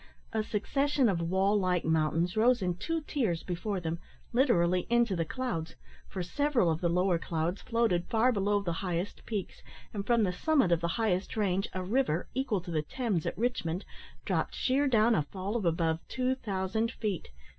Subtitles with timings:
[0.33, 3.99] A succession of wall like mountains rose in two tiers before them
[4.33, 5.75] literally into the clouds,
[6.09, 9.61] for several of the lower clouds floated far below the highest peaks,
[9.93, 13.37] and from the summit of the highest range a river, equal to the Thames at
[13.37, 13.85] Richmond,
[14.25, 17.27] dropt sheer down a fall of above two thousand feet.